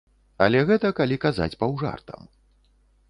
[0.45, 2.21] Але гэта калі казаць паўжартам.